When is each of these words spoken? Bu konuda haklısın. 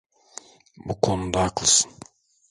Bu 0.85 1.01
konuda 1.01 1.43
haklısın. 1.43 1.91